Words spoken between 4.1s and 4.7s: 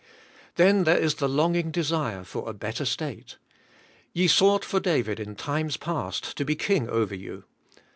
*Ye sought